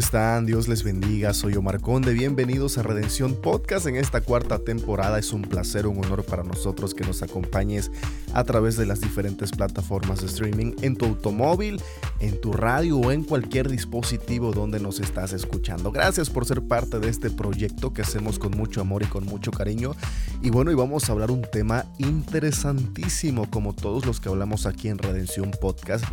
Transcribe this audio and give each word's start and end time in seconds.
Están? 0.00 0.46
Dios 0.46 0.66
les 0.66 0.82
bendiga. 0.82 1.34
Soy 1.34 1.56
Omar 1.56 1.78
Conde. 1.78 2.14
Bienvenidos 2.14 2.78
a 2.78 2.82
Redención 2.82 3.34
Podcast 3.34 3.86
en 3.86 3.96
esta 3.96 4.22
cuarta 4.22 4.58
temporada. 4.58 5.18
Es 5.18 5.34
un 5.34 5.42
placer, 5.42 5.86
un 5.86 6.02
honor 6.02 6.24
para 6.24 6.42
nosotros 6.42 6.94
que 6.94 7.04
nos 7.04 7.22
acompañes 7.22 7.90
a 8.32 8.42
través 8.44 8.78
de 8.78 8.86
las 8.86 9.02
diferentes 9.02 9.50
plataformas 9.50 10.22
de 10.22 10.28
streaming, 10.28 10.72
en 10.80 10.96
tu 10.96 11.04
automóvil, 11.04 11.82
en 12.20 12.40
tu 12.40 12.54
radio 12.54 12.96
o 12.96 13.12
en 13.12 13.24
cualquier 13.24 13.68
dispositivo 13.68 14.52
donde 14.52 14.80
nos 14.80 15.00
estás 15.00 15.34
escuchando. 15.34 15.92
Gracias 15.92 16.30
por 16.30 16.46
ser 16.46 16.62
parte 16.62 16.98
de 16.98 17.10
este 17.10 17.28
proyecto 17.28 17.92
que 17.92 18.00
hacemos 18.00 18.38
con 18.38 18.52
mucho 18.52 18.80
amor 18.80 19.02
y 19.02 19.06
con 19.06 19.26
mucho 19.26 19.50
cariño. 19.50 19.92
Y 20.40 20.48
bueno, 20.48 20.70
y 20.70 20.74
vamos 20.76 21.10
a 21.10 21.12
hablar 21.12 21.30
un 21.30 21.42
tema 21.42 21.84
interesantísimo 21.98 23.50
como 23.50 23.74
todos 23.74 24.06
los 24.06 24.18
que 24.18 24.30
hablamos 24.30 24.64
aquí 24.64 24.88
en 24.88 24.96
Redención 24.96 25.50
Podcast, 25.60 26.06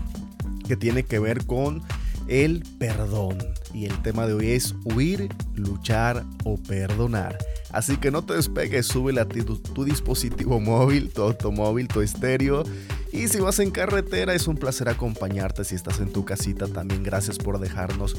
que 0.68 0.76
tiene 0.76 1.04
que 1.04 1.20
ver 1.20 1.46
con 1.46 1.84
el 2.28 2.64
perdón. 2.80 3.38
Y 3.74 3.86
el 3.86 4.02
tema 4.02 4.26
de 4.28 4.34
hoy 4.34 4.52
es 4.52 4.76
huir, 4.86 5.30
luchar 5.56 6.24
o 6.44 6.58
perdonar. 6.58 7.38
Así 7.72 7.98
que 7.98 8.12
no 8.12 8.24
te 8.24 8.34
despegues, 8.34 8.88
sube 8.88 9.20
a 9.20 9.28
tu, 9.28 9.58
tu 9.58 9.84
dispositivo 9.84 10.60
móvil, 10.60 11.12
tu 11.12 11.22
automóvil, 11.22 11.88
tu 11.88 12.02
estéreo. 12.02 12.64
Y 13.12 13.28
si 13.28 13.40
vas 13.40 13.60
en 13.60 13.72
carretera, 13.72 14.34
es 14.34 14.48
un 14.48 14.56
placer 14.56 14.90
acompañarte. 14.90 15.64
Si 15.64 15.76
estás 15.76 16.00
en 16.00 16.12
tu 16.12 16.26
casita, 16.26 16.68
también 16.68 17.04
gracias 17.04 17.38
por 17.38 17.60
dejarnos 17.60 18.16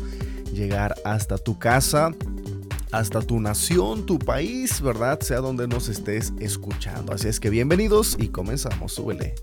llegar 0.53 0.95
hasta 1.05 1.39
tu 1.39 1.59
casa 1.59 2.13
hasta 2.93 3.21
tu 3.21 3.41
nación, 3.41 4.07
tu 4.07 4.19
país, 4.19 4.81
¿verdad? 4.81 5.21
Sea 5.21 5.41
donde 5.41 5.69
nos 5.69 5.89
estés 5.89 6.33
escuchando. 6.39 7.13
Así 7.13 7.29
es 7.29 7.41
que 7.41 7.51
bienvenidos 7.51 8.17
y 8.19 8.29
comenzamos, 8.29 8.93
súbele. 8.93 9.35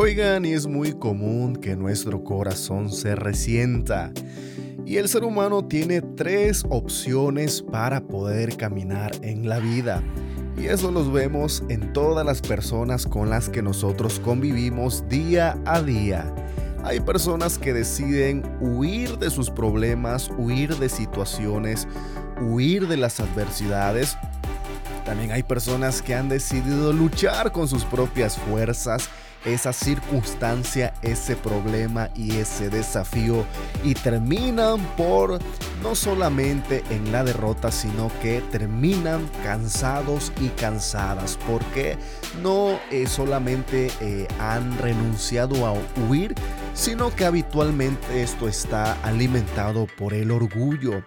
Oigan, 0.00 0.44
y 0.44 0.52
es 0.52 0.68
muy 0.68 0.92
común 0.92 1.56
que 1.56 1.74
nuestro 1.74 2.22
corazón 2.22 2.88
se 2.88 3.16
resienta. 3.16 4.12
Y 4.86 4.98
el 4.98 5.08
ser 5.08 5.24
humano 5.24 5.66
tiene 5.66 6.02
tres 6.02 6.64
opciones 6.68 7.62
para 7.62 8.00
poder 8.00 8.56
caminar 8.56 9.10
en 9.22 9.48
la 9.48 9.58
vida. 9.58 10.00
Y 10.56 10.66
eso 10.66 10.92
los 10.92 11.12
vemos 11.12 11.64
en 11.68 11.92
todas 11.92 12.24
las 12.24 12.40
personas 12.40 13.08
con 13.08 13.28
las 13.28 13.48
que 13.48 13.60
nosotros 13.60 14.20
convivimos 14.20 15.02
día 15.08 15.58
a 15.66 15.82
día. 15.82 16.32
Hay 16.84 17.00
personas 17.00 17.58
que 17.58 17.72
deciden 17.72 18.44
huir 18.60 19.18
de 19.18 19.30
sus 19.30 19.50
problemas, 19.50 20.30
huir 20.38 20.76
de 20.76 20.90
situaciones, 20.90 21.88
huir 22.40 22.86
de 22.86 22.98
las 22.98 23.18
adversidades. 23.18 24.16
También 25.04 25.32
hay 25.32 25.42
personas 25.42 26.02
que 26.02 26.14
han 26.14 26.28
decidido 26.28 26.92
luchar 26.92 27.50
con 27.50 27.66
sus 27.66 27.84
propias 27.84 28.38
fuerzas 28.38 29.10
esa 29.44 29.72
circunstancia, 29.72 30.94
ese 31.02 31.36
problema 31.36 32.10
y 32.14 32.36
ese 32.36 32.70
desafío. 32.70 33.44
Y 33.82 33.94
terminan 33.94 34.80
por 34.96 35.38
no 35.82 35.94
solamente 35.94 36.82
en 36.90 37.12
la 37.12 37.24
derrota, 37.24 37.70
sino 37.70 38.10
que 38.20 38.42
terminan 38.50 39.28
cansados 39.42 40.32
y 40.40 40.48
cansadas 40.48 41.38
porque 41.46 41.96
no 42.42 42.78
eh, 42.90 43.06
solamente 43.06 43.90
eh, 44.00 44.26
han 44.40 44.76
renunciado 44.78 45.66
a 45.66 45.74
huir, 46.08 46.34
sino 46.74 47.14
que 47.14 47.24
habitualmente 47.24 48.22
esto 48.22 48.48
está 48.48 48.94
alimentado 49.02 49.86
por 49.98 50.14
el 50.14 50.30
orgullo 50.30 51.02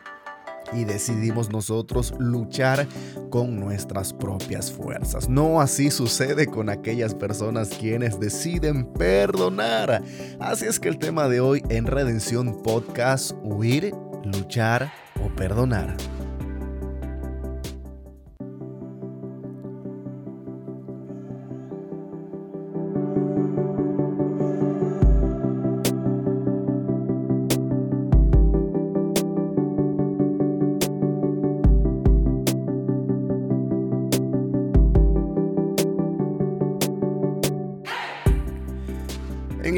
y 0.73 0.85
decidimos 0.85 1.49
nosotros 1.49 2.13
luchar 2.19 2.87
con 3.29 3.59
nuestras 3.59 4.13
propias 4.13 4.71
fuerzas. 4.71 5.29
No 5.29 5.61
así 5.61 5.91
sucede 5.91 6.47
con 6.47 6.69
aquellas 6.69 7.13
personas 7.13 7.69
quienes 7.69 8.19
deciden 8.19 8.85
perdonar. 8.93 10.03
Así 10.39 10.65
es 10.65 10.79
que 10.79 10.89
el 10.89 10.97
tema 10.97 11.27
de 11.27 11.39
hoy 11.39 11.63
en 11.69 11.85
Redención 11.85 12.61
Podcast, 12.61 13.31
huir, 13.43 13.93
luchar 14.23 14.91
o 15.23 15.33
perdonar. 15.35 15.95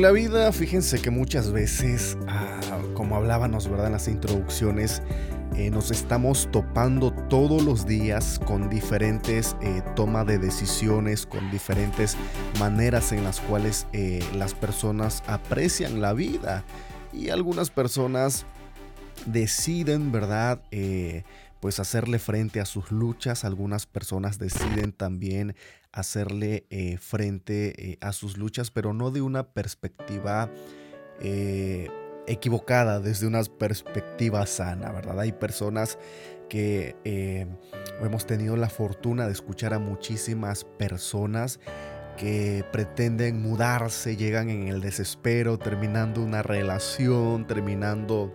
La 0.04 0.12
vida, 0.12 0.52
fíjense 0.52 1.02
que 1.02 1.12
muchas 1.12 1.54
veces, 1.54 2.18
ah, 2.28 2.60
como 2.94 3.16
hablábamos, 3.16 3.70
¿verdad? 3.70 3.86
En 3.86 3.94
las 3.94 4.10
introducciones, 4.10 5.02
eh, 5.56 5.70
nos 5.70 5.92
estamos 5.92 6.50
topando 6.52 7.14
todos 7.30 7.64
los 7.64 7.86
días 7.86 8.38
con 8.46 8.70
diferentes 8.70 9.56
eh, 9.62 9.82
tomas 9.96 10.28
de 10.28 10.40
decisiones, 10.40 11.26
con 11.26 11.50
diferentes 11.52 12.18
maneras 12.60 13.14
en 13.14 13.24
las 13.24 13.40
cuales 13.40 13.88
eh, 13.94 14.22
las 14.36 14.54
personas 14.54 15.24
aprecian 15.26 16.02
la 16.02 16.12
vida. 16.12 16.66
Y 17.14 17.30
algunas 17.30 17.70
personas 17.70 18.46
deciden, 19.26 20.12
¿verdad? 20.12 20.60
Pues 21.64 21.80
hacerle 21.80 22.20
frente 22.20 22.60
a 22.60 22.66
sus 22.66 22.92
luchas. 22.92 23.46
Algunas 23.46 23.86
personas 23.86 24.38
deciden 24.38 24.92
también 24.92 25.56
hacerle 25.94 26.66
eh, 26.70 26.98
frente 26.98 27.92
eh, 27.92 27.98
a 28.02 28.12
sus 28.12 28.38
luchas, 28.38 28.70
pero 28.70 28.92
no 28.94 29.12
de 29.12 29.22
una 29.22 29.54
perspectiva 29.54 30.52
eh, 31.22 31.88
equivocada 32.28 33.00
desde 33.00 33.28
una 33.28 33.42
perspectiva 33.46 34.46
sana, 34.46 34.92
¿verdad? 34.92 35.22
Hay 35.22 35.32
personas 35.32 35.98
que 36.50 36.98
hemos 38.02 38.26
tenido 38.26 38.58
la 38.58 38.70
fortuna 38.70 39.26
de 39.28 39.32
escuchar 39.32 39.74
a 39.74 39.80
muchísimas 39.80 40.66
personas 40.66 41.62
que 42.18 42.66
pretenden 42.74 43.42
mudarse, 43.42 44.18
llegan 44.18 44.50
en 44.50 44.68
el 44.68 44.82
desespero, 44.82 45.58
terminando 45.58 46.22
una 46.22 46.44
relación, 46.44 47.48
terminando 47.48 48.34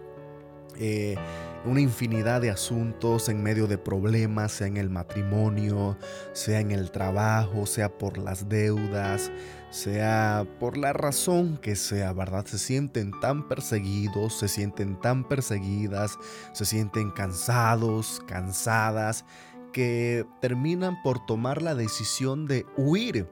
una 1.64 1.81
infinidad 1.81 2.40
de 2.40 2.50
asuntos 2.50 3.28
en 3.28 3.43
medio 3.43 3.66
de 3.66 3.78
problemas, 3.78 4.52
sea 4.52 4.66
en 4.66 4.76
el 4.76 4.90
matrimonio, 4.90 5.96
sea 6.32 6.60
en 6.60 6.70
el 6.70 6.90
trabajo, 6.90 7.66
sea 7.66 7.88
por 7.96 8.19
las 8.19 8.49
deudas, 8.49 9.31
sea 9.70 10.46
por 10.58 10.76
la 10.76 10.93
razón 10.93 11.58
que 11.58 11.76
sea, 11.76 12.12
¿verdad? 12.12 12.46
Se 12.46 12.58
sienten 12.58 13.12
tan 13.20 13.49
perseguidos, 13.49 14.38
se 14.38 14.49
sienten 14.49 14.99
tan 15.00 15.26
perseguidas, 15.26 16.19
se 16.52 16.64
sienten 16.64 17.10
cansados, 17.10 18.22
cansadas, 18.26 19.25
que 19.72 20.26
terminan 20.40 21.00
por 21.02 21.25
tomar 21.26 21.62
la 21.62 21.75
decisión 21.75 22.46
de 22.46 22.64
huir 22.76 23.28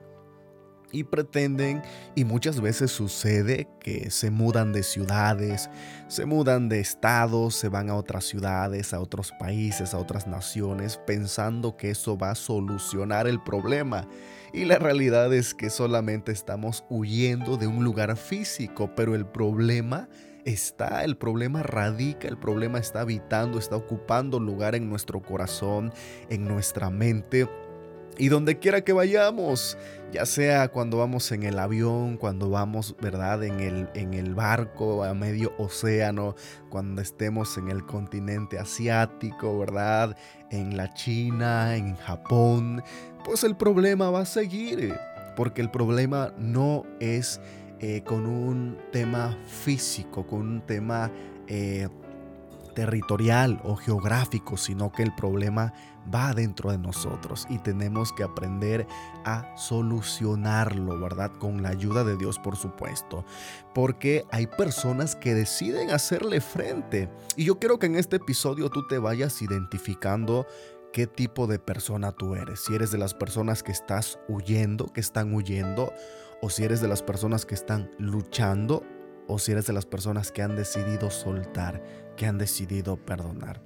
y 0.93 1.05
pretenden, 1.05 1.83
y 2.15 2.25
muchas 2.25 2.61
veces 2.61 2.91
sucede 2.91 3.69
que 3.81 4.11
se 4.11 4.31
mudan 4.31 4.73
de 4.73 4.83
ciudades, 4.83 5.69
se 6.09 6.27
mudan 6.27 6.69
de 6.69 6.81
estados, 6.81 7.55
se 7.55 7.69
van 7.69 7.91
a 7.91 7.97
otras 7.97 8.25
ciudades, 8.25 8.95
a 8.95 9.01
otros 9.01 9.33
países, 9.39 9.95
a 9.95 9.99
otras 9.99 10.27
naciones, 10.27 10.99
pensando 11.07 11.77
que 11.77 11.91
eso 11.91 12.17
va 12.17 12.31
a 12.31 12.35
solucionar 12.35 13.27
el 13.27 13.43
problema. 13.43 14.07
Y 14.53 14.65
la 14.65 14.79
realidad 14.79 15.35
es 15.35 15.55
que 15.55 15.71
solamente 15.71 16.33
estamos 16.33 16.85
huyendo 16.89 17.57
de 17.57 17.67
un 17.67 17.85
lugar 17.85 18.17
físico, 18.17 18.91
pero 18.95 19.15
el 19.15 19.27
problema 19.27 20.09
está, 20.47 21.05
el 21.05 21.17
problema 21.17 21.63
radica, 21.63 22.29
el 22.29 22.39
problema 22.39 22.79
está 22.79 23.01
habitando, 23.01 23.59
está 23.59 23.77
ocupando 23.77 24.39
lugar 24.39 24.75
en 24.77 24.89
nuestro 24.89 25.21
corazón, 25.21 25.93
en 26.31 26.47
nuestra 26.47 26.89
mente 26.89 27.49
y 28.19 28.29
donde 28.29 28.59
quiera 28.59 28.83
que 28.83 28.93
vayamos, 28.93 29.77
ya 30.13 30.25
sea 30.27 30.69
cuando 30.69 30.99
vamos 30.99 31.31
en 31.33 31.43
el 31.43 31.59
avión, 31.59 32.17
cuando 32.17 32.51
vamos, 32.51 32.97
¿verdad? 33.01 33.45
En 33.45 33.61
el, 33.61 33.89
en 33.95 34.15
el 34.15 34.35
barco 34.35 35.05
a 35.05 35.15
medio 35.15 35.53
océano, 35.59 36.35
cuando 36.71 37.03
estemos 37.03 37.59
en 37.59 37.69
el 37.69 37.85
continente 37.85 38.59
asiático, 38.59 39.59
¿verdad? 39.59 40.17
En 40.51 40.77
la 40.77 40.93
China, 40.95 41.77
en 41.77 41.97
Japón, 41.97 42.83
pues 43.25 43.45
el 43.45 43.57
problema 43.57 44.11
va 44.11 44.21
a 44.21 44.27
seguir. 44.27 44.95
Porque 45.35 45.61
el 45.61 45.71
problema 45.71 46.33
no 46.39 46.85
es 46.99 47.41
eh, 47.81 48.03
con 48.07 48.25
un 48.25 48.79
tema 48.93 49.37
físico, 49.47 50.27
con 50.27 50.41
un 50.41 50.61
tema... 50.63 51.11
Eh, 51.49 51.89
territorial 52.77 53.59
o 53.65 53.75
geográfico, 53.75 54.57
sino 54.57 54.93
que 54.93 55.03
el 55.03 55.13
problema 55.15 55.73
va 56.15 56.33
dentro 56.35 56.71
de 56.71 56.79
nosotros 56.79 57.47
y 57.49 57.59
tenemos 57.59 58.13
que 58.13 58.23
aprender 58.23 58.87
a 59.25 59.57
solucionarlo, 59.57 61.01
¿verdad? 61.01 61.33
Con 61.39 61.63
la 61.63 61.71
ayuda 61.71 62.05
de 62.05 62.17
Dios, 62.17 62.39
por 62.39 62.55
supuesto. 62.55 63.25
Porque 63.75 64.27
hay 64.31 64.47
personas 64.47 65.17
que 65.17 65.35
deciden 65.35 65.91
hacerle 65.91 66.41
frente. 66.41 67.11
Y 67.35 67.47
yo 67.47 67.59
quiero 67.59 67.79
que 67.79 67.87
en 67.87 67.97
este 67.97 68.17
episodio 68.17 68.69
tú 68.69 68.87
te 68.87 68.99
vayas 68.99 69.41
identificando 69.41 70.47
qué 70.93 71.07
tipo 71.07 71.47
de 71.47 71.59
persona 71.59 72.13
tú 72.13 72.35
eres. 72.35 72.61
Si 72.61 72.75
eres 72.75 72.91
de 72.91 72.99
las 72.99 73.15
personas 73.15 73.63
que 73.63 73.73
estás 73.73 74.21
huyendo, 74.29 74.93
que 74.93 75.01
están 75.01 75.33
huyendo, 75.35 75.93
o 76.43 76.51
si 76.51 76.65
eres 76.65 76.83
de 76.83 76.89
las 76.89 77.03
personas 77.03 77.47
que 77.47 77.55
están 77.55 77.91
luchando, 77.99 78.83
o 79.29 79.39
si 79.39 79.53
eres 79.53 79.67
de 79.67 79.73
las 79.73 79.87
personas 79.87 80.33
que 80.33 80.43
han 80.43 80.57
decidido 80.57 81.11
soltar 81.11 81.83
que 82.17 82.27
han 82.27 82.39
decidido 82.39 82.97
perdonar. 82.97 83.61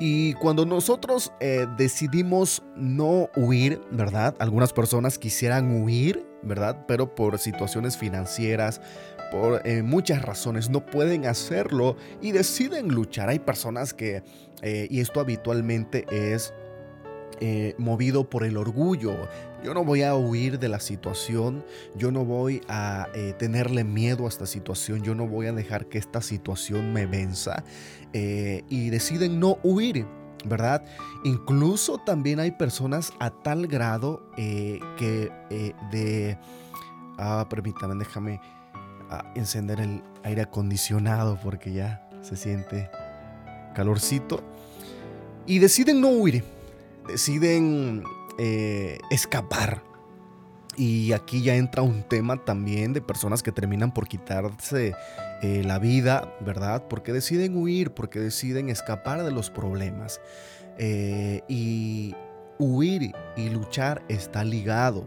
Y 0.00 0.32
cuando 0.34 0.66
nosotros 0.66 1.32
eh, 1.38 1.66
decidimos 1.76 2.62
no 2.74 3.28
huir, 3.36 3.80
¿verdad? 3.92 4.34
Algunas 4.40 4.72
personas 4.72 5.18
quisieran 5.18 5.82
huir, 5.82 6.26
¿verdad? 6.42 6.86
Pero 6.88 7.14
por 7.14 7.38
situaciones 7.38 7.96
financieras, 7.96 8.80
por 9.30 9.64
eh, 9.64 9.82
muchas 9.82 10.22
razones 10.22 10.70
no 10.70 10.84
pueden 10.84 11.26
hacerlo 11.26 11.96
y 12.20 12.32
deciden 12.32 12.88
luchar. 12.88 13.28
Hay 13.28 13.38
personas 13.38 13.94
que, 13.94 14.24
eh, 14.62 14.88
y 14.90 15.00
esto 15.00 15.20
habitualmente 15.20 16.04
es 16.10 16.52
eh, 17.40 17.74
movido 17.78 18.28
por 18.28 18.44
el 18.44 18.56
orgullo. 18.56 19.28
Yo 19.64 19.74
no 19.74 19.84
voy 19.84 20.02
a 20.02 20.14
huir 20.14 20.58
de 20.58 20.68
la 20.68 20.80
situación, 20.80 21.64
yo 21.96 22.10
no 22.10 22.24
voy 22.24 22.62
a 22.68 23.08
eh, 23.14 23.34
tenerle 23.38 23.84
miedo 23.84 24.26
a 24.26 24.28
esta 24.28 24.46
situación, 24.46 25.02
yo 25.02 25.14
no 25.14 25.26
voy 25.26 25.46
a 25.46 25.52
dejar 25.52 25.86
que 25.86 25.98
esta 25.98 26.20
situación 26.20 26.92
me 26.92 27.06
venza 27.06 27.62
eh, 28.12 28.64
y 28.68 28.90
deciden 28.90 29.40
no 29.40 29.58
huir. 29.62 30.06
¿Verdad? 30.44 30.84
Incluso 31.22 31.98
también 31.98 32.40
hay 32.40 32.50
personas 32.50 33.12
a 33.20 33.30
tal 33.30 33.68
grado 33.68 34.28
que 34.36 35.30
de... 35.92 36.36
Ah, 37.16 37.46
permítame, 37.48 37.94
déjame 37.94 38.40
ah, 39.08 39.32
encender 39.36 39.78
el 39.78 40.02
aire 40.24 40.42
acondicionado 40.42 41.38
porque 41.40 41.72
ya 41.72 42.08
se 42.22 42.34
siente 42.34 42.90
calorcito. 43.76 44.42
Y 45.46 45.60
deciden 45.60 46.00
no 46.00 46.08
huir 46.08 46.42
deciden 47.06 48.04
eh, 48.38 48.98
escapar. 49.10 49.82
Y 50.76 51.12
aquí 51.12 51.42
ya 51.42 51.54
entra 51.54 51.82
un 51.82 52.02
tema 52.02 52.42
también 52.44 52.94
de 52.94 53.02
personas 53.02 53.42
que 53.42 53.52
terminan 53.52 53.92
por 53.92 54.08
quitarse 54.08 54.94
eh, 55.42 55.62
la 55.64 55.78
vida, 55.78 56.34
¿verdad? 56.40 56.88
Porque 56.88 57.12
deciden 57.12 57.56
huir, 57.56 57.92
porque 57.92 58.20
deciden 58.20 58.70
escapar 58.70 59.22
de 59.22 59.32
los 59.32 59.50
problemas. 59.50 60.20
Eh, 60.78 61.42
y 61.46 62.14
huir 62.58 63.12
y 63.36 63.50
luchar 63.50 64.02
está 64.08 64.44
ligado. 64.44 65.06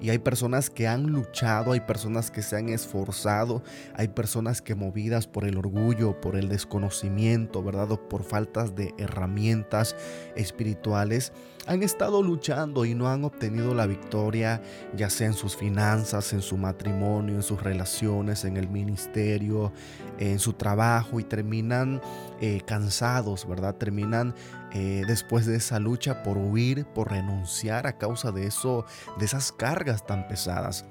Y 0.00 0.10
hay 0.10 0.18
personas 0.18 0.70
que 0.70 0.86
han 0.86 1.04
luchado, 1.04 1.72
hay 1.72 1.80
personas 1.80 2.30
que 2.30 2.42
se 2.42 2.56
han 2.56 2.68
esforzado, 2.68 3.62
hay 3.94 4.08
personas 4.08 4.62
que 4.62 4.74
movidas 4.74 5.26
por 5.26 5.44
el 5.44 5.58
orgullo, 5.58 6.20
por 6.20 6.36
el 6.36 6.48
desconocimiento, 6.48 7.62
¿verdad? 7.62 7.92
O 7.92 8.08
por 8.08 8.22
faltas 8.22 8.74
de 8.74 8.94
herramientas 8.98 9.96
espirituales, 10.36 11.32
han 11.68 11.82
estado 11.82 12.22
luchando 12.22 12.86
y 12.86 12.94
no 12.94 13.08
han 13.08 13.24
obtenido 13.24 13.74
la 13.74 13.86
victoria, 13.86 14.62
ya 14.96 15.10
sea 15.10 15.26
en 15.26 15.34
sus 15.34 15.54
finanzas, 15.54 16.32
en 16.32 16.40
su 16.40 16.56
matrimonio, 16.56 17.34
en 17.34 17.42
sus 17.42 17.62
relaciones, 17.62 18.46
en 18.46 18.56
el 18.56 18.70
ministerio, 18.70 19.70
en 20.18 20.38
su 20.38 20.54
trabajo 20.54 21.20
y 21.20 21.24
terminan 21.24 22.00
eh, 22.40 22.62
cansados, 22.66 23.46
¿verdad? 23.46 23.74
Terminan 23.74 24.34
eh, 24.72 25.04
después 25.06 25.46
de 25.46 25.56
esa 25.56 25.78
lucha 25.78 26.22
por 26.22 26.36
huir, 26.38 26.84
por 26.86 27.10
renunciar 27.10 27.86
a 27.86 27.98
causa 27.98 28.32
de 28.32 28.46
eso, 28.46 28.84
de 29.18 29.24
esas 29.24 29.52
cargas 29.52 30.06
tan 30.06 30.28
pesadas. 30.28 30.84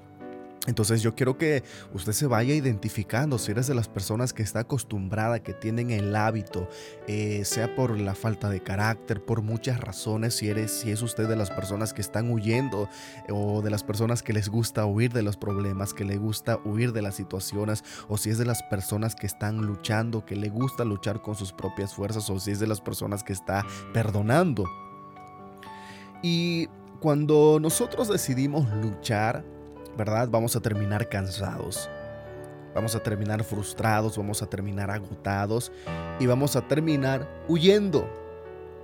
Entonces 0.67 1.01
yo 1.01 1.15
quiero 1.15 1.37
que 1.37 1.63
usted 1.93 2.11
se 2.11 2.27
vaya 2.27 2.53
identificando 2.53 3.37
si 3.37 3.51
eres 3.51 3.67
de 3.67 3.73
las 3.73 3.87
personas 3.87 4.33
que 4.33 4.43
está 4.43 4.59
acostumbrada, 4.59 5.41
que 5.41 5.53
tienen 5.53 5.91
el 5.91 6.15
hábito, 6.15 6.69
eh, 7.07 7.43
sea 7.45 7.73
por 7.73 7.97
la 7.97 8.13
falta 8.13 8.49
de 8.49 8.61
carácter, 8.61 9.23
por 9.23 9.41
muchas 9.41 9.79
razones, 9.79 10.35
si 10.35 10.49
eres, 10.49 10.71
si 10.71 10.91
es 10.91 11.01
usted 11.01 11.27
de 11.27 11.37
las 11.37 11.49
personas 11.49 11.93
que 11.93 12.01
están 12.01 12.29
huyendo 12.29 12.89
o 13.29 13.61
de 13.61 13.69
las 13.69 13.83
personas 13.83 14.21
que 14.21 14.33
les 14.33 14.49
gusta 14.49 14.85
huir 14.85 15.13
de 15.13 15.23
los 15.23 15.37
problemas, 15.37 15.93
que 15.93 16.03
le 16.03 16.17
gusta 16.17 16.59
huir 16.65 16.91
de 16.91 17.01
las 17.01 17.15
situaciones, 17.15 17.85
o 18.09 18.17
si 18.17 18.29
es 18.29 18.37
de 18.37 18.45
las 18.45 18.61
personas 18.63 19.15
que 19.15 19.25
están 19.25 19.65
luchando, 19.65 20.25
que 20.25 20.35
le 20.35 20.49
gusta 20.49 20.83
luchar 20.83 21.21
con 21.21 21.35
sus 21.35 21.53
propias 21.53 21.95
fuerzas, 21.95 22.29
o 22.29 22.39
si 22.39 22.51
es 22.51 22.59
de 22.59 22.67
las 22.67 22.81
personas 22.81 23.23
que 23.23 23.31
está 23.31 23.65
perdonando. 23.93 24.65
Y 26.21 26.67
cuando 26.99 27.59
nosotros 27.61 28.09
decidimos 28.09 28.67
luchar, 28.75 29.45
¿verdad? 29.97 30.29
Vamos 30.29 30.55
a 30.55 30.61
terminar 30.61 31.09
cansados. 31.09 31.89
Vamos 32.75 32.95
a 32.95 33.01
terminar 33.01 33.43
frustrados, 33.43 34.17
vamos 34.17 34.43
a 34.43 34.45
terminar 34.45 34.91
agotados 34.91 35.71
y 36.19 36.27
vamos 36.27 36.55
a 36.55 36.67
terminar 36.67 37.27
huyendo, 37.47 38.07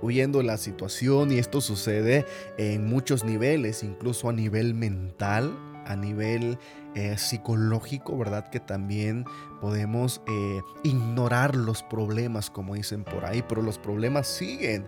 huyendo 0.02 0.38
de 0.38 0.44
la 0.44 0.56
situación 0.56 1.30
y 1.30 1.38
esto 1.38 1.60
sucede 1.60 2.26
en 2.58 2.86
muchos 2.88 3.22
niveles, 3.22 3.84
incluso 3.84 4.28
a 4.28 4.32
nivel 4.32 4.74
mental, 4.74 5.56
a 5.86 5.94
nivel 5.94 6.58
eh, 6.96 7.16
psicológico, 7.18 8.18
¿verdad? 8.18 8.50
Que 8.50 8.58
también 8.58 9.26
podemos 9.60 10.22
eh, 10.26 10.60
ignorar 10.82 11.54
los 11.54 11.84
problemas, 11.84 12.50
como 12.50 12.74
dicen 12.74 13.04
por 13.04 13.24
ahí, 13.24 13.44
pero 13.48 13.62
los 13.62 13.78
problemas 13.78 14.26
siguen. 14.26 14.86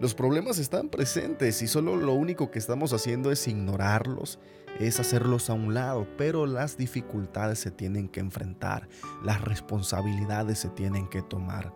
Los 0.00 0.14
problemas 0.14 0.58
están 0.58 0.88
presentes 0.88 1.62
y 1.62 1.68
solo 1.68 1.96
lo 1.96 2.14
único 2.14 2.50
que 2.50 2.58
estamos 2.58 2.92
haciendo 2.92 3.30
es 3.30 3.46
ignorarlos, 3.46 4.40
es 4.80 4.98
hacerlos 4.98 5.50
a 5.50 5.54
un 5.54 5.72
lado, 5.72 6.08
pero 6.18 6.46
las 6.46 6.76
dificultades 6.76 7.60
se 7.60 7.70
tienen 7.70 8.08
que 8.08 8.18
enfrentar, 8.18 8.88
las 9.22 9.40
responsabilidades 9.40 10.58
se 10.58 10.68
tienen 10.70 11.08
que 11.08 11.22
tomar. 11.22 11.72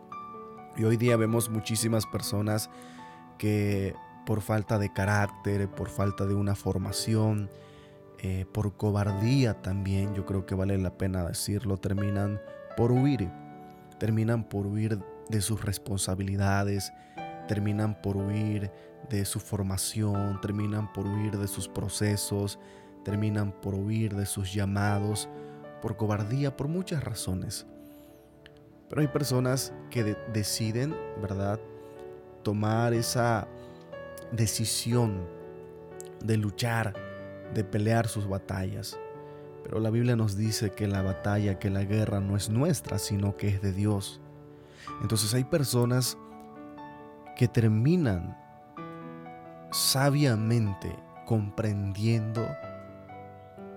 Y 0.76 0.84
hoy 0.84 0.96
día 0.96 1.16
vemos 1.16 1.48
muchísimas 1.48 2.06
personas 2.06 2.70
que 3.38 3.94
por 4.26 4.40
falta 4.40 4.78
de 4.78 4.92
carácter, 4.92 5.70
por 5.70 5.88
falta 5.88 6.26
de 6.26 6.34
una 6.34 6.56
formación, 6.56 7.48
eh, 8.18 8.46
por 8.52 8.76
cobardía 8.76 9.62
también, 9.62 10.14
yo 10.14 10.26
creo 10.26 10.44
que 10.44 10.56
vale 10.56 10.76
la 10.76 10.98
pena 10.98 11.24
decirlo, 11.24 11.76
terminan 11.76 12.40
por 12.76 12.90
huir, 12.90 13.30
terminan 14.00 14.42
por 14.42 14.66
huir 14.66 14.98
de 15.28 15.40
sus 15.40 15.64
responsabilidades, 15.64 16.92
terminan 17.48 18.00
por 18.00 18.16
huir 18.16 18.70
de 19.10 19.24
su 19.24 19.40
formación, 19.40 20.40
terminan 20.40 20.92
por 20.92 21.06
huir 21.06 21.36
de 21.36 21.48
sus 21.48 21.66
procesos, 21.66 22.60
terminan 23.04 23.50
por 23.50 23.74
huir 23.74 24.14
de 24.14 24.26
sus 24.26 24.54
llamados, 24.54 25.28
por 25.82 25.96
cobardía, 25.96 26.56
por 26.56 26.68
muchas 26.68 27.02
razones. 27.02 27.66
Pero 28.88 29.00
hay 29.00 29.08
personas 29.08 29.72
que 29.90 30.16
deciden, 30.32 30.94
¿verdad?, 31.20 31.58
tomar 32.42 32.94
esa 32.94 33.48
decisión 34.32 35.26
de 36.24 36.36
luchar, 36.36 36.94
de 37.54 37.64
pelear 37.64 38.08
sus 38.08 38.28
batallas. 38.28 38.98
Pero 39.62 39.80
la 39.80 39.90
Biblia 39.90 40.16
nos 40.16 40.36
dice 40.36 40.70
que 40.70 40.86
la 40.86 41.02
batalla, 41.02 41.58
que 41.58 41.70
la 41.70 41.84
guerra 41.84 42.20
no 42.20 42.36
es 42.36 42.48
nuestra, 42.48 42.98
sino 42.98 43.36
que 43.36 43.48
es 43.48 43.60
de 43.60 43.72
Dios. 43.72 44.20
Entonces 45.02 45.34
hay 45.34 45.44
personas 45.44 46.16
que 47.38 47.46
terminan 47.46 48.36
sabiamente 49.70 50.94
comprendiendo, 51.24 52.44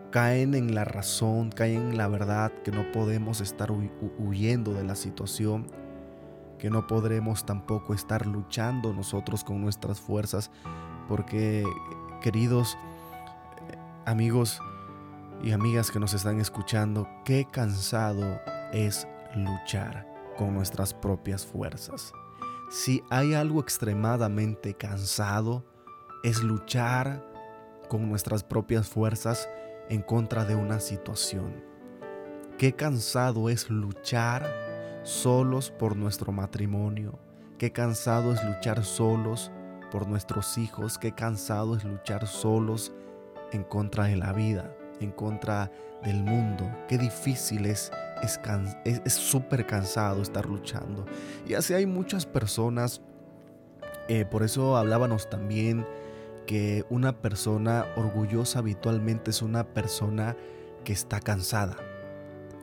caen 0.10 0.56
en 0.56 0.74
la 0.74 0.84
razón, 0.84 1.52
caen 1.52 1.92
en 1.92 1.98
la 1.98 2.08
verdad, 2.08 2.52
que 2.64 2.72
no 2.72 2.92
podemos 2.92 3.40
estar 3.40 3.72
huyendo 3.72 4.74
de 4.74 4.84
la 4.84 4.96
situación, 4.96 5.68
que 6.58 6.72
no 6.72 6.88
podremos 6.88 7.46
tampoco 7.46 7.94
estar 7.94 8.26
luchando 8.26 8.94
nosotros 8.94 9.44
con 9.44 9.62
nuestras 9.62 10.02
fuerzas, 10.02 10.50
porque 11.08 11.64
queridos 12.20 12.80
amigos 14.06 14.60
y 15.44 15.52
amigas 15.52 15.92
que 15.92 16.00
nos 16.00 16.16
están 16.16 16.40
escuchando, 16.40 17.08
qué 17.26 17.46
cansado 17.46 18.40
es 18.74 19.08
luchar 19.36 20.08
con 20.36 20.56
nuestras 20.56 20.96
propias 20.96 21.46
fuerzas. 21.46 22.12
Si 22.72 23.04
hay 23.10 23.34
algo 23.34 23.60
extremadamente 23.60 24.76
cansado, 24.76 25.66
es 26.24 26.42
luchar 26.42 27.22
con 27.90 28.08
nuestras 28.08 28.46
propias 28.46 28.88
fuerzas 28.88 29.50
en 29.90 30.02
contra 30.02 30.46
de 30.46 30.56
una 30.56 30.80
situación. 30.80 31.66
Qué 32.58 32.72
cansado 32.72 33.50
es 33.50 33.70
luchar 33.70 34.50
solos 35.04 35.70
por 35.70 35.98
nuestro 35.98 36.32
matrimonio. 36.32 37.20
Qué 37.58 37.74
cansado 37.74 38.32
es 38.32 38.42
luchar 38.42 38.86
solos 38.86 39.52
por 39.92 40.08
nuestros 40.08 40.58
hijos. 40.58 40.98
Qué 40.98 41.12
cansado 41.12 41.76
es 41.76 41.84
luchar 41.84 42.26
solos 42.26 42.94
en 43.52 43.66
contra 43.66 44.06
de 44.06 44.16
la 44.16 44.32
vida, 44.32 44.74
en 45.02 45.12
contra 45.12 45.72
del 46.04 46.24
mundo. 46.24 46.72
Qué 46.88 46.98
difícil 46.98 47.66
es 47.66 47.92
es 48.84 49.14
súper 49.14 49.66
cansado 49.66 50.22
estar 50.22 50.46
luchando. 50.46 51.06
Y 51.48 51.54
así 51.54 51.74
hay 51.74 51.86
muchas 51.86 52.26
personas, 52.26 53.02
eh, 54.08 54.26
por 54.26 54.44
eso 54.44 54.78
hablábamos 54.78 55.30
también 55.30 55.86
que 56.46 56.86
una 56.90 57.22
persona 57.22 57.86
orgullosa 57.96 58.60
habitualmente 58.60 59.32
es 59.32 59.42
una 59.42 59.64
persona 59.64 60.36
que 60.84 60.94
está 60.94 61.20
cansada. 61.20 61.78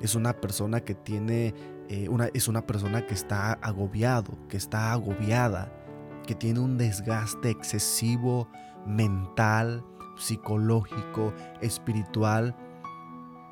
Es 0.00 0.14
una 0.14 0.32
persona 0.34 0.80
que 0.80 0.94
tiene, 0.94 1.54
eh, 1.88 2.08
una, 2.08 2.28
es 2.34 2.48
una 2.48 2.66
persona 2.66 3.06
que 3.06 3.14
está 3.14 3.52
agobiado, 3.54 4.38
que 4.48 4.56
está 4.56 4.92
agobiada, 4.92 5.72
que 6.26 6.34
tiene 6.34 6.60
un 6.60 6.78
desgaste 6.78 7.50
excesivo 7.50 8.48
mental, 8.86 9.84
psicológico, 10.18 11.32
espiritual, 11.60 12.54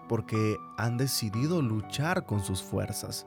porque 0.09 0.57
han 0.77 0.97
decidido 0.97 1.63
luchar 1.63 2.27
con 2.27 2.43
sus 2.43 2.63
fuerzas. 2.63 3.27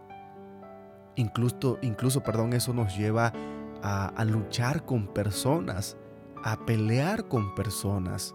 Incluso, 1.15 1.77
incluso 1.81 2.21
perdón, 2.21 2.53
eso 2.53 2.73
nos 2.73 2.97
lleva 2.97 3.33
a, 3.81 4.07
a 4.07 4.25
luchar 4.25 4.85
con 4.85 5.07
personas 5.07 5.97
a 6.43 6.65
pelear 6.65 7.27
con 7.27 7.53
personas, 7.53 8.33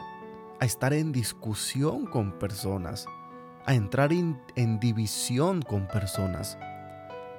a 0.61 0.64
estar 0.64 0.92
en 0.92 1.12
discusión 1.12 2.06
con 2.06 2.38
personas, 2.38 3.06
a 3.66 3.75
entrar 3.75 4.12
en, 4.12 4.38
división 4.78 5.62
con 5.62 5.88
personas, 5.88 6.58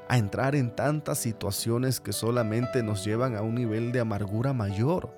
a 0.09 0.17
entrar 0.17 0.55
en 0.55 0.75
tantas 0.75 1.19
situaciones 1.19 1.99
que 1.99 2.13
solamente 2.13 2.83
nos 2.83 3.05
llevan 3.05 3.35
a 3.35 3.41
un 3.41 3.55
nivel 3.55 3.91
de 3.91 3.99
amargura 3.99 4.53
mayor, 4.53 5.15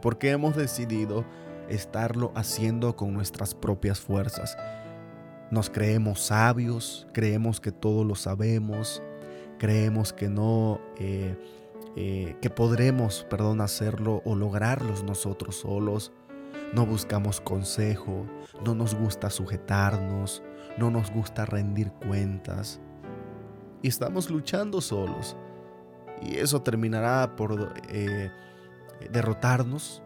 porque 0.00 0.30
hemos 0.30 0.56
decidido 0.56 1.24
estarlo 1.68 2.32
haciendo 2.34 2.96
con 2.96 3.14
nuestras 3.14 3.54
propias 3.54 4.00
fuerzas. 4.00 4.56
Nos 5.50 5.70
creemos 5.70 6.20
sabios, 6.20 7.06
creemos 7.12 7.60
que 7.60 7.72
todo 7.72 8.04
lo 8.04 8.14
sabemos, 8.14 9.02
creemos 9.58 10.12
que 10.12 10.28
no... 10.28 10.80
Eh, 10.98 11.36
eh, 11.96 12.36
que 12.40 12.50
podremos, 12.50 13.26
perdón, 13.28 13.60
hacerlo 13.60 14.22
o 14.24 14.36
lograrlos 14.36 15.02
nosotros 15.02 15.56
solos. 15.56 16.12
No 16.72 16.86
buscamos 16.86 17.40
consejo, 17.40 18.26
no 18.64 18.74
nos 18.76 18.94
gusta 18.94 19.28
sujetarnos, 19.28 20.42
no 20.78 20.90
nos 20.90 21.10
gusta 21.10 21.46
rendir 21.46 21.90
cuentas. 21.92 22.80
Y 23.82 23.88
estamos 23.88 24.30
luchando 24.30 24.80
solos. 24.80 25.36
Y 26.22 26.36
eso 26.36 26.62
terminará 26.62 27.34
por 27.34 27.74
eh, 27.88 28.30
derrotarnos, 29.10 30.02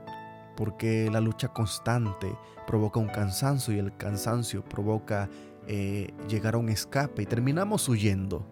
porque 0.57 1.09
la 1.11 1.21
lucha 1.21 1.49
constante 1.49 2.37
provoca 2.67 3.01
un 3.01 3.09
cansancio 3.09 3.75
y 3.75 3.79
el 3.79 3.97
cansancio 3.97 4.65
provoca 4.65 5.29
eh, 5.67 6.13
llegar 6.29 6.55
a 6.55 6.59
un 6.59 6.69
escape 6.69 7.23
y 7.23 7.27
terminamos 7.27 7.89
huyendo. 7.89 8.47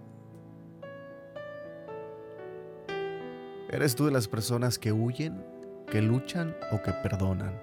¿Eres 3.68 3.94
tú 3.94 4.04
de 4.04 4.12
las 4.12 4.28
personas 4.28 4.78
que 4.78 4.92
huyen, 4.92 5.42
que 5.90 6.02
luchan 6.02 6.54
o 6.72 6.82
que 6.82 6.92
perdonan? 6.92 7.58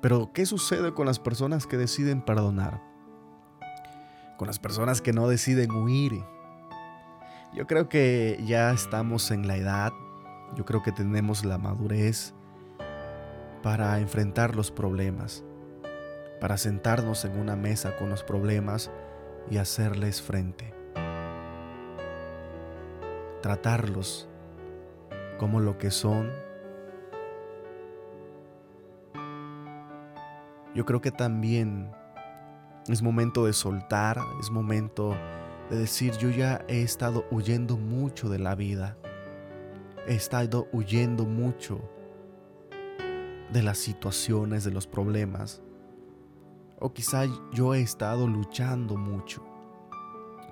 Pero, 0.00 0.32
¿qué 0.32 0.44
sucede 0.44 0.92
con 0.92 1.06
las 1.06 1.18
personas 1.18 1.66
que 1.66 1.78
deciden 1.78 2.22
perdonar? 2.22 2.82
Con 4.36 4.46
las 4.46 4.58
personas 4.58 5.00
que 5.00 5.14
no 5.14 5.28
deciden 5.28 5.70
huir. 5.70 6.22
Yo 7.54 7.66
creo 7.66 7.88
que 7.88 8.38
ya 8.44 8.70
estamos 8.72 9.30
en 9.30 9.46
la 9.46 9.56
edad, 9.56 9.92
yo 10.56 10.64
creo 10.64 10.82
que 10.82 10.92
tenemos 10.92 11.44
la 11.44 11.58
madurez 11.58 12.34
para 13.62 13.98
enfrentar 13.98 14.54
los 14.54 14.70
problemas, 14.70 15.44
para 16.40 16.56
sentarnos 16.56 17.24
en 17.24 17.38
una 17.38 17.56
mesa 17.56 17.96
con 17.96 18.10
los 18.10 18.22
problemas 18.22 18.90
y 19.50 19.58
hacerles 19.58 20.22
frente 20.22 20.74
tratarlos 23.44 24.26
como 25.36 25.60
lo 25.60 25.76
que 25.76 25.90
son. 25.90 26.30
Yo 30.74 30.86
creo 30.86 31.02
que 31.02 31.10
también 31.10 31.92
es 32.88 33.02
momento 33.02 33.44
de 33.44 33.52
soltar, 33.52 34.18
es 34.40 34.50
momento 34.50 35.14
de 35.68 35.76
decir, 35.76 36.16
yo 36.16 36.30
ya 36.30 36.64
he 36.68 36.80
estado 36.80 37.26
huyendo 37.30 37.76
mucho 37.76 38.30
de 38.30 38.38
la 38.38 38.54
vida, 38.54 38.96
he 40.06 40.14
estado 40.14 40.68
huyendo 40.72 41.24
mucho 41.24 41.80
de 43.52 43.62
las 43.62 43.78
situaciones, 43.78 44.64
de 44.64 44.70
los 44.70 44.86
problemas, 44.86 45.62
o 46.80 46.92
quizá 46.92 47.24
yo 47.52 47.74
he 47.74 47.80
estado 47.80 48.26
luchando 48.26 48.96
mucho, 48.96 49.44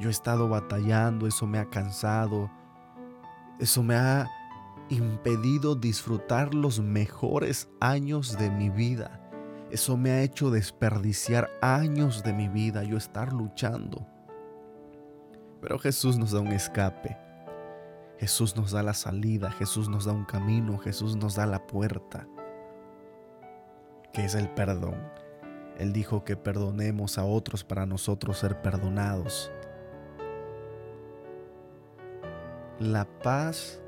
yo 0.00 0.08
he 0.08 0.12
estado 0.12 0.48
batallando, 0.48 1.26
eso 1.26 1.46
me 1.46 1.58
ha 1.58 1.68
cansado, 1.68 2.50
eso 3.58 3.82
me 3.82 3.94
ha 3.94 4.28
impedido 4.88 5.74
disfrutar 5.74 6.54
los 6.54 6.80
mejores 6.80 7.68
años 7.80 8.38
de 8.38 8.50
mi 8.50 8.70
vida. 8.70 9.18
Eso 9.70 9.96
me 9.96 10.10
ha 10.10 10.22
hecho 10.22 10.50
desperdiciar 10.50 11.50
años 11.62 12.22
de 12.22 12.32
mi 12.32 12.48
vida, 12.48 12.84
yo 12.84 12.98
estar 12.98 13.32
luchando. 13.32 14.06
Pero 15.62 15.78
Jesús 15.78 16.18
nos 16.18 16.32
da 16.32 16.40
un 16.40 16.48
escape. 16.48 17.16
Jesús 18.22 18.54
nos 18.54 18.70
da 18.70 18.84
la 18.84 18.94
salida, 18.94 19.50
Jesús 19.50 19.88
nos 19.88 20.04
da 20.04 20.12
un 20.12 20.24
camino, 20.24 20.78
Jesús 20.78 21.16
nos 21.16 21.34
da 21.34 21.44
la 21.44 21.66
puerta, 21.66 22.28
que 24.12 24.24
es 24.24 24.36
el 24.36 24.48
perdón. 24.48 24.94
Él 25.76 25.92
dijo 25.92 26.22
que 26.22 26.36
perdonemos 26.36 27.18
a 27.18 27.24
otros 27.24 27.64
para 27.64 27.84
nosotros 27.84 28.38
ser 28.38 28.62
perdonados. 28.62 29.50
la 32.78 33.08
paz 33.24 33.80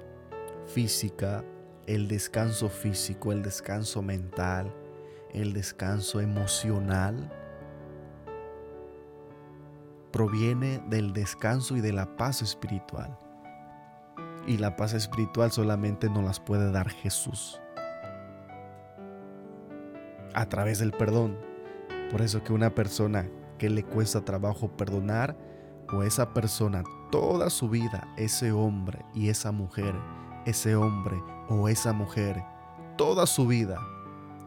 física, 0.66 1.44
el 1.86 2.08
descanso 2.08 2.68
físico, 2.68 3.30
el 3.30 3.40
descanso 3.40 4.02
mental, 4.02 4.74
el 5.32 5.52
descanso 5.52 6.20
emocional, 6.20 7.30
proviene 10.10 10.82
del 10.88 11.12
descanso 11.12 11.76
y 11.76 11.80
de 11.80 11.92
la 11.92 12.16
paz 12.16 12.42
espiritual. 12.42 13.16
Y 14.46 14.58
la 14.58 14.76
paz 14.76 14.94
espiritual 14.94 15.50
solamente 15.52 16.10
nos 16.10 16.24
las 16.24 16.40
puede 16.40 16.70
dar 16.70 16.90
Jesús. 16.90 17.60
a 20.34 20.46
través 20.48 20.80
del 20.80 20.92
perdón. 20.92 21.38
Por 22.10 22.20
eso 22.20 22.42
que 22.44 22.52
una 22.52 22.74
persona 22.74 23.28
que 23.58 23.70
le 23.70 23.84
cuesta 23.84 24.24
trabajo 24.24 24.68
perdonar, 24.76 25.36
o 25.92 26.02
esa 26.02 26.32
persona 26.32 26.82
toda 27.10 27.50
su 27.50 27.68
vida, 27.68 28.08
ese 28.16 28.52
hombre 28.52 29.04
y 29.14 29.28
esa 29.28 29.52
mujer, 29.52 29.94
ese 30.44 30.76
hombre 30.76 31.16
o 31.48 31.68
esa 31.68 31.92
mujer, 31.92 32.42
toda 32.96 33.26
su 33.26 33.46
vida, 33.46 33.78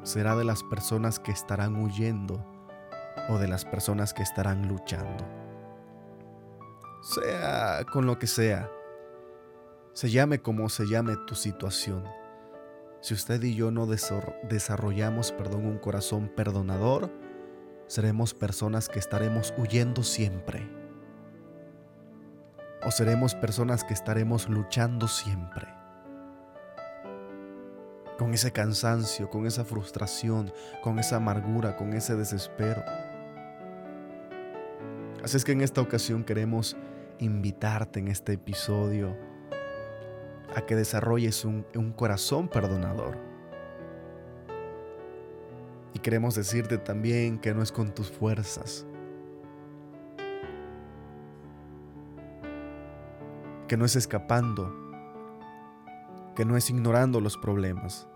será 0.03 0.35
de 0.35 0.43
las 0.43 0.63
personas 0.63 1.19
que 1.19 1.31
estarán 1.31 1.75
huyendo 1.75 2.43
o 3.29 3.37
de 3.37 3.47
las 3.47 3.65
personas 3.65 4.13
que 4.13 4.23
estarán 4.23 4.67
luchando. 4.67 5.25
Sea 7.01 7.85
con 7.93 8.05
lo 8.05 8.17
que 8.19 8.27
sea, 8.27 8.69
se 9.97 10.11
llame 10.11 10.37
como 10.43 10.69
se 10.69 10.85
llame 10.85 11.15
tu 11.25 11.33
situación. 11.33 12.03
Si 13.01 13.15
usted 13.15 13.41
y 13.41 13.55
yo 13.55 13.71
no 13.71 13.87
desarrollamos, 13.87 15.31
perdón, 15.31 15.65
un 15.65 15.79
corazón 15.79 16.31
perdonador, 16.35 17.11
seremos 17.87 18.35
personas 18.35 18.89
que 18.89 18.99
estaremos 18.99 19.55
huyendo 19.57 20.03
siempre. 20.03 20.69
O 22.85 22.91
seremos 22.91 23.33
personas 23.33 23.83
que 23.83 23.95
estaremos 23.95 24.49
luchando 24.49 25.07
siempre. 25.07 25.65
Con 28.19 28.35
ese 28.35 28.51
cansancio, 28.51 29.31
con 29.31 29.47
esa 29.47 29.65
frustración, 29.65 30.53
con 30.83 30.99
esa 30.99 31.15
amargura, 31.15 31.75
con 31.75 31.93
ese 31.93 32.15
desespero. 32.15 32.83
Así 35.23 35.37
es 35.37 35.43
que 35.43 35.53
en 35.53 35.61
esta 35.61 35.81
ocasión 35.81 36.23
queremos 36.23 36.77
invitarte 37.17 37.99
en 37.99 38.09
este 38.09 38.33
episodio 38.33 39.26
a 40.57 40.65
que 40.65 40.75
desarrolles 40.75 41.45
un, 41.45 41.67
un 41.75 41.91
corazón 41.91 42.47
perdonador. 42.47 43.15
Y 45.93 45.99
queremos 45.99 46.33
decirte 46.33 46.79
también 46.79 47.37
que 47.37 47.53
no 47.53 47.61
es 47.61 47.71
con 47.71 47.93
tus 47.93 48.09
fuerzas, 48.09 48.83
que 53.67 53.77
no 53.77 53.85
es 53.85 53.95
escapando, 53.95 54.73
que 56.35 56.43
no 56.43 56.57
es 56.57 56.71
ignorando 56.71 57.21
los 57.21 57.37
problemas, 57.37 58.07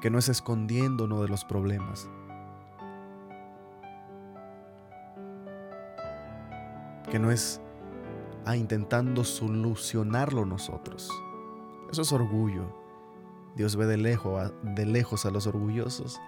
que 0.00 0.10
no 0.10 0.18
es 0.18 0.28
escondiéndonos 0.28 1.22
de 1.22 1.28
los 1.28 1.44
problemas, 1.44 2.10
que 7.08 7.20
no 7.20 7.30
es 7.30 7.60
a 8.48 8.56
intentando 8.56 9.24
solucionarlo 9.24 10.46
nosotros. 10.46 11.10
Eso 11.92 12.00
es 12.00 12.12
orgullo. 12.12 12.64
Dios 13.56 13.76
ve 13.76 13.84
de 13.84 13.98
lejos, 13.98 14.52
de 14.62 14.86
lejos 14.86 15.26
a 15.26 15.30
los 15.30 15.46
orgullosos. 15.46 16.18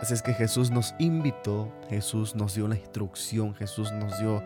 Así 0.00 0.12
es 0.12 0.22
que 0.22 0.34
Jesús 0.34 0.72
nos 0.72 0.96
invitó, 0.98 1.72
Jesús 1.88 2.34
nos 2.34 2.56
dio 2.56 2.66
la 2.66 2.74
instrucción, 2.74 3.54
Jesús 3.54 3.92
nos 3.92 4.18
dio 4.18 4.42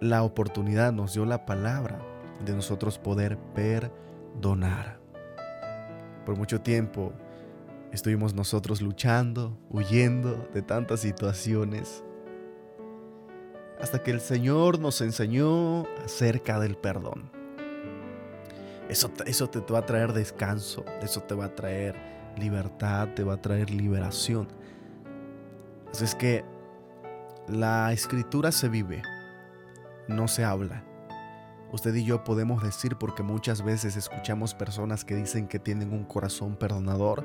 la 0.00 0.24
oportunidad, 0.24 0.92
nos 0.92 1.14
dio 1.14 1.24
la 1.24 1.46
palabra 1.46 2.02
de 2.44 2.52
nosotros 2.52 2.98
poder 2.98 3.38
perdonar. 3.54 5.00
Por 6.26 6.36
mucho 6.36 6.60
tiempo 6.60 7.14
estuvimos 7.92 8.34
nosotros 8.34 8.82
luchando, 8.82 9.56
huyendo 9.70 10.50
de 10.52 10.60
tantas 10.60 11.00
situaciones 11.00 12.04
hasta 13.80 14.02
que 14.02 14.10
el 14.10 14.20
Señor 14.20 14.78
nos 14.78 15.00
enseñó 15.00 15.86
acerca 16.04 16.58
del 16.60 16.76
perdón. 16.76 17.30
Eso, 18.88 19.10
eso 19.26 19.48
te, 19.48 19.60
va 19.72 19.78
a 19.78 19.86
traer 19.86 20.12
descanso, 20.12 20.84
eso 21.00 21.22
te 21.22 21.34
va 21.34 21.46
a 21.46 21.54
traer 21.54 21.94
libertad, 22.36 23.08
te 23.14 23.22
va 23.22 23.34
a 23.34 23.40
traer 23.40 23.70
liberación. 23.70 24.48
Así 25.92 26.04
es 26.04 26.14
que 26.14 26.44
la 27.48 27.92
escritura 27.92 28.52
se 28.52 28.68
vive, 28.68 29.02
no 30.08 30.28
se 30.28 30.44
habla. 30.44 30.84
Usted 31.72 31.94
y 31.94 32.04
yo 32.04 32.24
podemos 32.24 32.62
decir 32.62 32.96
porque 32.96 33.22
muchas 33.22 33.62
veces 33.62 33.96
escuchamos 33.96 34.54
personas 34.54 35.04
que 35.04 35.14
dicen 35.14 35.46
que 35.46 35.60
tienen 35.60 35.92
un 35.92 36.04
corazón 36.04 36.56
perdonador, 36.56 37.24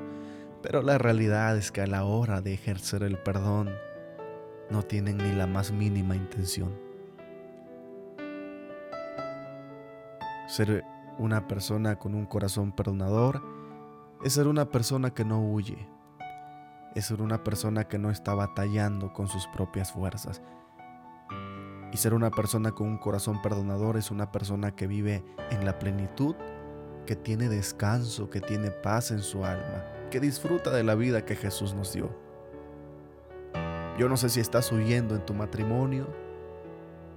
pero 0.62 0.82
la 0.82 0.98
realidad 0.98 1.56
es 1.56 1.72
que 1.72 1.80
a 1.80 1.86
la 1.86 2.04
hora 2.04 2.40
de 2.40 2.54
ejercer 2.54 3.02
el 3.02 3.18
perdón, 3.18 3.70
no 4.70 4.82
tienen 4.82 5.18
ni 5.18 5.32
la 5.32 5.46
más 5.46 5.70
mínima 5.72 6.16
intención. 6.16 6.72
Ser 10.48 10.84
una 11.18 11.46
persona 11.48 11.98
con 11.98 12.14
un 12.14 12.26
corazón 12.26 12.72
perdonador 12.72 13.42
es 14.22 14.34
ser 14.34 14.46
una 14.48 14.70
persona 14.70 15.10
que 15.12 15.24
no 15.24 15.40
huye, 15.40 15.88
es 16.94 17.06
ser 17.06 17.20
una 17.20 17.42
persona 17.42 17.84
que 17.84 17.98
no 17.98 18.10
está 18.10 18.34
batallando 18.34 19.12
con 19.12 19.28
sus 19.28 19.46
propias 19.48 19.92
fuerzas. 19.92 20.42
Y 21.92 21.96
ser 21.98 22.14
una 22.14 22.30
persona 22.30 22.72
con 22.72 22.88
un 22.88 22.98
corazón 22.98 23.40
perdonador 23.40 23.96
es 23.96 24.10
una 24.10 24.32
persona 24.32 24.74
que 24.74 24.86
vive 24.86 25.24
en 25.50 25.64
la 25.64 25.78
plenitud, 25.78 26.34
que 27.06 27.16
tiene 27.16 27.48
descanso, 27.48 28.28
que 28.28 28.40
tiene 28.40 28.70
paz 28.70 29.10
en 29.10 29.20
su 29.20 29.44
alma, 29.44 29.84
que 30.10 30.20
disfruta 30.20 30.70
de 30.70 30.84
la 30.84 30.94
vida 30.94 31.24
que 31.24 31.36
Jesús 31.36 31.74
nos 31.74 31.92
dio. 31.92 32.25
Yo 33.98 34.10
no 34.10 34.18
sé 34.18 34.28
si 34.28 34.40
estás 34.40 34.70
huyendo 34.72 35.14
en 35.14 35.24
tu 35.24 35.32
matrimonio, 35.32 36.06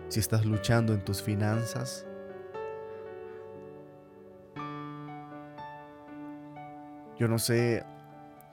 si 0.08 0.22
estás 0.22 0.46
luchando 0.46 0.94
en 0.94 1.04
tus 1.04 1.22
finanzas. 1.22 2.06
Yo 7.18 7.28
no 7.28 7.38
sé 7.38 7.84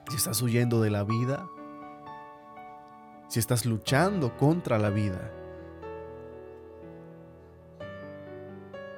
si 0.09 0.17
estás 0.17 0.41
huyendo 0.41 0.81
de 0.81 0.89
la 0.89 1.05
vida, 1.05 1.47
si 3.29 3.39
estás 3.39 3.65
luchando 3.65 4.35
contra 4.35 4.77
la 4.77 4.89
vida. 4.89 5.31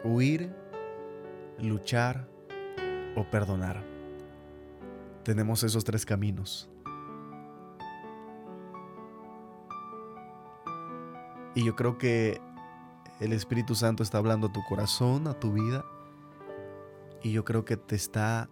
Huir, 0.04 0.56
luchar 1.60 2.28
o 3.16 3.24
perdonar. 3.30 3.84
Tenemos 5.24 5.62
esos 5.64 5.84
tres 5.84 6.04
caminos. 6.04 6.69
Y 11.56 11.64
yo 11.64 11.76
creo 11.76 11.98
que 11.98 12.42
el 13.20 13.34
Espíritu 13.34 13.76
Santo 13.76 14.04
está 14.04 14.18
hablando 14.18 14.48
a 14.48 14.54
tu 14.54 14.64
corazón, 14.64 15.28
a 15.28 15.34
tu 15.34 15.52
vida. 15.52 15.84
Y 17.22 17.32
yo 17.32 17.44
creo 17.44 17.66
que 17.66 17.76
te 17.76 17.96
está 17.96 18.50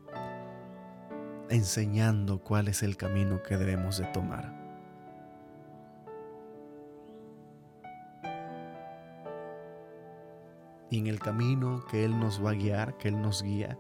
enseñando 1.49 2.39
cuál 2.39 2.67
es 2.67 2.83
el 2.83 2.97
camino 2.97 3.41
que 3.43 3.57
debemos 3.57 3.97
de 3.97 4.05
tomar. 4.07 4.57
Y 10.89 10.99
en 10.99 11.07
el 11.07 11.19
camino 11.19 11.83
que 11.89 12.05
Él 12.05 12.17
nos 12.19 12.43
va 12.43 12.51
a 12.51 12.53
guiar, 12.53 12.97
que 12.97 13.09
Él 13.09 13.21
nos 13.21 13.43
guía, 13.43 13.77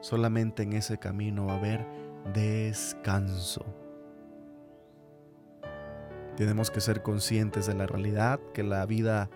solamente 0.00 0.64
en 0.64 0.72
ese 0.72 0.98
camino 0.98 1.46
va 1.46 1.54
a 1.54 1.58
haber 1.58 1.86
descanso. 2.32 3.81
Tenemos 6.36 6.70
que 6.70 6.80
ser 6.80 7.02
conscientes 7.02 7.66
de 7.66 7.74
la 7.74 7.86
realidad, 7.86 8.40
que 8.54 8.62
la 8.62 8.86
vida 8.86 9.28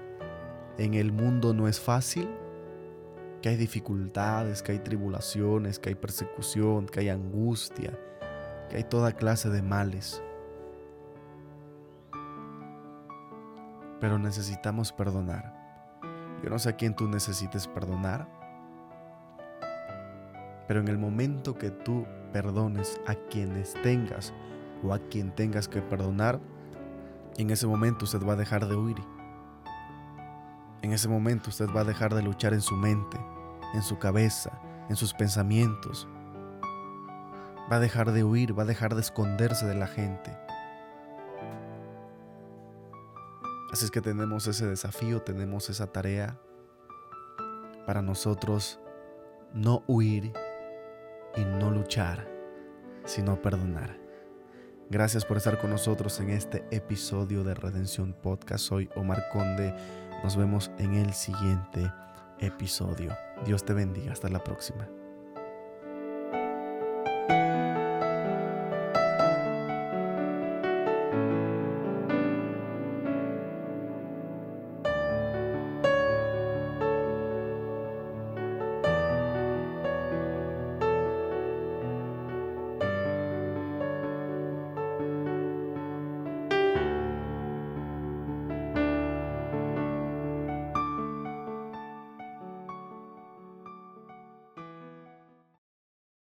en 0.78 0.94
el 0.94 1.12
mundo 1.12 1.54
no 1.54 1.68
es 1.68 1.80
fácil, 1.80 2.28
que 3.42 3.50
hay 3.50 3.56
dificultades, 3.56 4.62
que 4.62 4.72
hay 4.72 4.78
tribulaciones, 4.78 5.78
que 5.78 5.90
hay 5.90 5.94
persecución, 5.94 6.86
que 6.86 7.00
hay 7.00 7.08
angustia, 7.10 7.92
que 8.68 8.78
hay 8.78 8.84
toda 8.84 9.12
clase 9.12 9.50
de 9.50 9.62
males. 9.62 10.22
Pero 14.00 14.18
necesitamos 14.18 14.92
perdonar. 14.92 15.54
Yo 16.42 16.50
no 16.50 16.58
sé 16.58 16.70
a 16.70 16.76
quién 16.76 16.94
tú 16.94 17.08
necesites 17.08 17.66
perdonar, 17.66 18.28
pero 20.66 20.80
en 20.80 20.88
el 20.88 20.98
momento 20.98 21.54
que 21.54 21.70
tú 21.70 22.06
perdones 22.32 23.00
a 23.06 23.14
quienes 23.14 23.74
tengas 23.82 24.34
o 24.82 24.92
a 24.92 24.98
quien 24.98 25.30
tengas 25.30 25.68
que 25.68 25.80
perdonar, 25.80 26.40
en 27.42 27.50
ese 27.50 27.66
momento 27.66 28.04
usted 28.04 28.22
va 28.24 28.32
a 28.32 28.36
dejar 28.36 28.66
de 28.66 28.74
huir. 28.74 28.96
En 30.82 30.92
ese 30.92 31.08
momento 31.08 31.50
usted 31.50 31.68
va 31.74 31.80
a 31.80 31.84
dejar 31.84 32.14
de 32.14 32.22
luchar 32.22 32.54
en 32.54 32.62
su 32.62 32.76
mente, 32.76 33.18
en 33.74 33.82
su 33.82 33.98
cabeza, 33.98 34.58
en 34.88 34.96
sus 34.96 35.12
pensamientos. 35.12 36.08
Va 37.70 37.76
a 37.76 37.80
dejar 37.80 38.12
de 38.12 38.24
huir, 38.24 38.58
va 38.58 38.62
a 38.62 38.66
dejar 38.66 38.94
de 38.94 39.00
esconderse 39.00 39.66
de 39.66 39.74
la 39.74 39.86
gente. 39.86 40.36
Así 43.72 43.84
es 43.84 43.90
que 43.90 44.00
tenemos 44.00 44.46
ese 44.46 44.66
desafío, 44.66 45.22
tenemos 45.22 45.68
esa 45.68 45.88
tarea 45.92 46.38
para 47.84 48.00
nosotros 48.00 48.80
no 49.52 49.82
huir 49.86 50.32
y 51.36 51.44
no 51.44 51.70
luchar, 51.70 52.28
sino 53.04 53.40
perdonar. 53.42 54.05
Gracias 54.88 55.24
por 55.24 55.36
estar 55.36 55.58
con 55.58 55.70
nosotros 55.70 56.20
en 56.20 56.30
este 56.30 56.64
episodio 56.70 57.42
de 57.42 57.54
Redención 57.54 58.12
Podcast. 58.12 58.66
Soy 58.66 58.88
Omar 58.94 59.24
Conde. 59.32 59.74
Nos 60.22 60.36
vemos 60.36 60.70
en 60.78 60.94
el 60.94 61.12
siguiente 61.12 61.92
episodio. 62.38 63.12
Dios 63.44 63.64
te 63.64 63.74
bendiga. 63.74 64.12
Hasta 64.12 64.28
la 64.28 64.44
próxima. 64.44 64.88